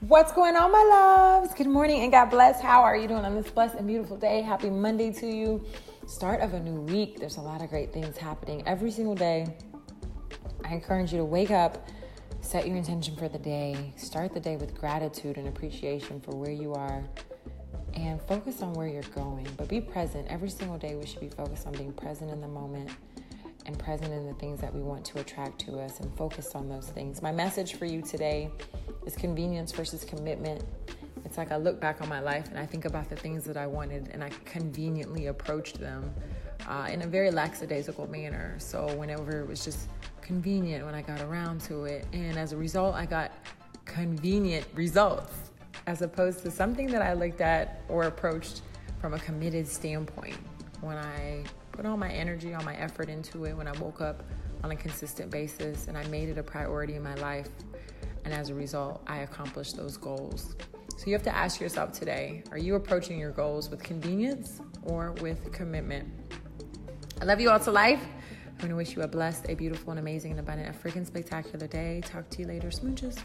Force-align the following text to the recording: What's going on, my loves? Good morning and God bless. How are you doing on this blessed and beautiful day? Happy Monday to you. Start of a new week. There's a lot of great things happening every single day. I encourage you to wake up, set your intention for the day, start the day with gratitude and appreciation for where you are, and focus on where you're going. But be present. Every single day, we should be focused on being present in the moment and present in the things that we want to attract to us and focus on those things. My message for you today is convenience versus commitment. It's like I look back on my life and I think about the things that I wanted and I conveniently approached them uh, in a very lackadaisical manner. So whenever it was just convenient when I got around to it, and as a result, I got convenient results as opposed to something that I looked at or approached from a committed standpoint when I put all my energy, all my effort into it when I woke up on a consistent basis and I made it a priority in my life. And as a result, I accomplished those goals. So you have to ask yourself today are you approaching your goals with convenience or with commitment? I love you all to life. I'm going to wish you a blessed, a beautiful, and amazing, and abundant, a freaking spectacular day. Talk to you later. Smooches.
What's 0.00 0.32
going 0.32 0.54
on, 0.56 0.70
my 0.70 0.82
loves? 0.82 1.54
Good 1.54 1.68
morning 1.68 2.02
and 2.02 2.12
God 2.12 2.26
bless. 2.26 2.60
How 2.60 2.82
are 2.82 2.96
you 2.96 3.08
doing 3.08 3.24
on 3.24 3.34
this 3.34 3.50
blessed 3.50 3.76
and 3.76 3.86
beautiful 3.86 4.18
day? 4.18 4.42
Happy 4.42 4.68
Monday 4.68 5.10
to 5.12 5.26
you. 5.26 5.64
Start 6.06 6.40
of 6.40 6.52
a 6.52 6.60
new 6.60 6.80
week. 6.82 7.18
There's 7.18 7.38
a 7.38 7.40
lot 7.40 7.62
of 7.62 7.70
great 7.70 7.92
things 7.92 8.18
happening 8.18 8.62
every 8.66 8.90
single 8.90 9.14
day. 9.14 9.46
I 10.62 10.74
encourage 10.74 11.12
you 11.12 11.18
to 11.18 11.24
wake 11.24 11.50
up, 11.50 11.88
set 12.42 12.66
your 12.66 12.76
intention 12.76 13.16
for 13.16 13.28
the 13.28 13.38
day, 13.38 13.94
start 13.96 14.34
the 14.34 14.40
day 14.40 14.56
with 14.56 14.74
gratitude 14.78 15.38
and 15.38 15.48
appreciation 15.48 16.20
for 16.20 16.36
where 16.36 16.52
you 16.52 16.74
are, 16.74 17.02
and 17.94 18.20
focus 18.22 18.60
on 18.60 18.74
where 18.74 18.88
you're 18.88 19.02
going. 19.14 19.46
But 19.56 19.68
be 19.68 19.80
present. 19.80 20.26
Every 20.28 20.50
single 20.50 20.76
day, 20.76 20.96
we 20.96 21.06
should 21.06 21.20
be 21.20 21.30
focused 21.30 21.66
on 21.66 21.72
being 21.72 21.92
present 21.92 22.30
in 22.30 22.40
the 22.42 22.48
moment 22.48 22.90
and 23.66 23.78
present 23.78 24.12
in 24.12 24.26
the 24.26 24.34
things 24.34 24.60
that 24.60 24.74
we 24.74 24.82
want 24.82 25.04
to 25.06 25.20
attract 25.20 25.58
to 25.60 25.78
us 25.78 26.00
and 26.00 26.14
focus 26.16 26.54
on 26.54 26.68
those 26.68 26.88
things. 26.88 27.22
My 27.22 27.32
message 27.32 27.74
for 27.74 27.86
you 27.86 28.02
today 28.02 28.50
is 29.06 29.16
convenience 29.16 29.72
versus 29.72 30.04
commitment. 30.04 30.64
It's 31.24 31.38
like 31.38 31.52
I 31.52 31.56
look 31.56 31.80
back 31.80 32.00
on 32.00 32.08
my 32.08 32.20
life 32.20 32.48
and 32.48 32.58
I 32.58 32.66
think 32.66 32.84
about 32.84 33.08
the 33.08 33.16
things 33.16 33.44
that 33.44 33.56
I 33.56 33.66
wanted 33.66 34.10
and 34.12 34.22
I 34.22 34.30
conveniently 34.44 35.26
approached 35.26 35.80
them 35.80 36.12
uh, 36.68 36.88
in 36.90 37.02
a 37.02 37.06
very 37.06 37.30
lackadaisical 37.30 38.08
manner. 38.08 38.54
So 38.58 38.86
whenever 38.96 39.40
it 39.40 39.48
was 39.48 39.64
just 39.64 39.88
convenient 40.20 40.84
when 40.84 40.94
I 40.94 41.02
got 41.02 41.20
around 41.20 41.60
to 41.62 41.84
it, 41.84 42.06
and 42.12 42.38
as 42.38 42.52
a 42.52 42.56
result, 42.56 42.94
I 42.94 43.06
got 43.06 43.32
convenient 43.84 44.66
results 44.74 45.32
as 45.86 46.02
opposed 46.02 46.42
to 46.42 46.50
something 46.50 46.86
that 46.88 47.02
I 47.02 47.12
looked 47.12 47.40
at 47.40 47.82
or 47.88 48.04
approached 48.04 48.62
from 49.00 49.14
a 49.14 49.18
committed 49.18 49.68
standpoint 49.68 50.36
when 50.80 50.96
I 50.96 51.44
put 51.72 51.84
all 51.84 51.96
my 51.96 52.10
energy, 52.10 52.54
all 52.54 52.62
my 52.62 52.76
effort 52.76 53.08
into 53.08 53.44
it 53.44 53.56
when 53.56 53.66
I 53.66 53.72
woke 53.78 54.00
up 54.00 54.22
on 54.62 54.70
a 54.70 54.76
consistent 54.76 55.30
basis 55.30 55.88
and 55.88 55.98
I 55.98 56.06
made 56.08 56.28
it 56.28 56.38
a 56.38 56.42
priority 56.42 56.94
in 56.94 57.02
my 57.02 57.14
life. 57.16 57.48
And 58.24 58.32
as 58.32 58.50
a 58.50 58.54
result, 58.54 59.02
I 59.06 59.18
accomplished 59.18 59.76
those 59.76 59.96
goals. 59.96 60.56
So 60.96 61.06
you 61.06 61.12
have 61.12 61.22
to 61.24 61.34
ask 61.34 61.60
yourself 61.60 61.92
today 61.92 62.42
are 62.50 62.58
you 62.58 62.76
approaching 62.76 63.18
your 63.18 63.32
goals 63.32 63.68
with 63.68 63.82
convenience 63.82 64.60
or 64.84 65.12
with 65.20 65.52
commitment? 65.52 66.08
I 67.20 67.24
love 67.24 67.40
you 67.40 67.50
all 67.50 67.60
to 67.60 67.70
life. 67.70 68.02
I'm 68.46 68.58
going 68.58 68.70
to 68.70 68.76
wish 68.76 68.94
you 68.96 69.02
a 69.02 69.08
blessed, 69.08 69.46
a 69.48 69.54
beautiful, 69.54 69.90
and 69.90 69.98
amazing, 69.98 70.30
and 70.32 70.40
abundant, 70.40 70.74
a 70.74 70.78
freaking 70.78 71.06
spectacular 71.06 71.66
day. 71.66 72.00
Talk 72.04 72.30
to 72.30 72.38
you 72.40 72.46
later. 72.46 72.68
Smooches. 72.68 73.18